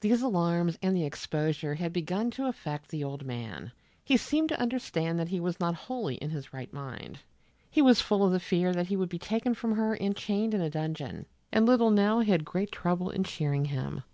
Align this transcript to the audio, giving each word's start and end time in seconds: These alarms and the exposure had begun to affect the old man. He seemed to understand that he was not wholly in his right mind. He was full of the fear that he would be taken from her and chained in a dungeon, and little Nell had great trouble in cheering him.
These 0.00 0.20
alarms 0.20 0.78
and 0.82 0.94
the 0.94 1.06
exposure 1.06 1.76
had 1.76 1.94
begun 1.94 2.30
to 2.32 2.44
affect 2.44 2.90
the 2.90 3.02
old 3.04 3.24
man. 3.24 3.72
He 4.04 4.18
seemed 4.18 4.50
to 4.50 4.60
understand 4.60 5.18
that 5.18 5.30
he 5.30 5.40
was 5.40 5.58
not 5.58 5.74
wholly 5.74 6.16
in 6.16 6.28
his 6.28 6.52
right 6.52 6.70
mind. 6.74 7.20
He 7.70 7.80
was 7.80 7.98
full 8.02 8.22
of 8.22 8.32
the 8.32 8.38
fear 8.38 8.74
that 8.74 8.88
he 8.88 8.96
would 8.98 9.08
be 9.08 9.18
taken 9.18 9.54
from 9.54 9.76
her 9.76 9.94
and 9.94 10.14
chained 10.14 10.52
in 10.52 10.60
a 10.60 10.68
dungeon, 10.68 11.24
and 11.50 11.64
little 11.64 11.90
Nell 11.90 12.20
had 12.20 12.44
great 12.44 12.70
trouble 12.70 13.08
in 13.08 13.24
cheering 13.24 13.64
him. 13.64 14.02